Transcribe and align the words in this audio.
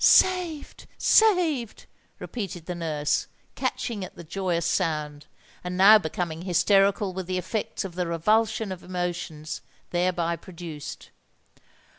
"Saved! 0.03 0.87
saved!" 0.97 1.85
repeated 2.17 2.65
the 2.65 2.73
nurse, 2.73 3.27
catching 3.53 4.03
at 4.03 4.15
the 4.15 4.23
joyous 4.23 4.65
sound, 4.65 5.27
and 5.63 5.77
now 5.77 5.99
becoming 5.99 6.41
hysterical 6.41 7.13
with 7.13 7.27
the 7.27 7.37
effects 7.37 7.85
of 7.85 7.93
the 7.93 8.07
revulsion 8.07 8.71
of 8.71 8.83
emotions 8.83 9.61
thereby 9.91 10.35
produced. 10.37 11.11